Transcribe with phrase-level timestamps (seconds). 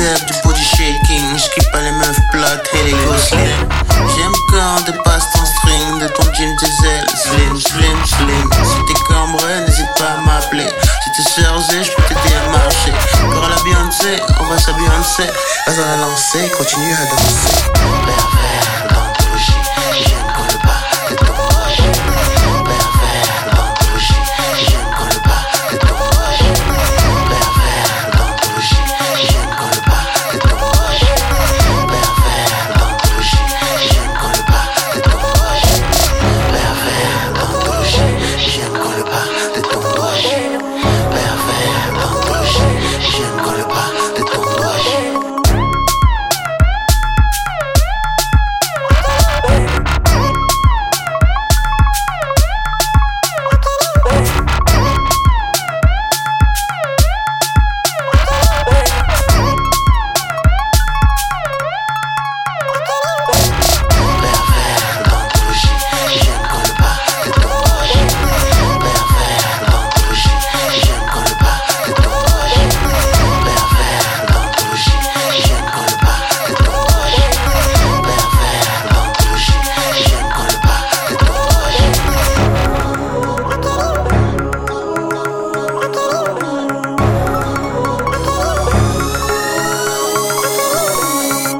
[0.00, 1.38] step, du body shaking.
[1.38, 3.68] J'kiffe pas les meufs plates et les gosselins.
[4.16, 7.06] J'aime quand dépasse ton string de ton jean diesel.
[7.16, 8.50] Slim, slim, slim.
[8.64, 10.68] Si t'es cambré, n'hésite pas à m'appeler.
[11.02, 12.92] Si t'es chargé, j'peux t'aider à marcher.
[13.32, 15.24] Pour la Beyoncé, on va sa Beyoncé.
[15.66, 18.09] Vas à lancer, continue à danser.